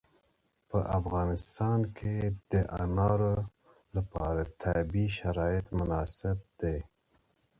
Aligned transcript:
په 0.69 0.79
افغانستان 0.99 1.79
کې 1.97 2.15
د 2.51 2.53
انار 2.83 3.21
لپاره 3.95 4.41
طبیعي 4.63 5.07
شرایط 5.19 5.65
مناسب 5.79 6.37
دي. 6.61 6.77